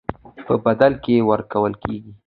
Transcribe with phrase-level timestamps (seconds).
[0.45, 2.11] په بدل کې ورکول کېږي.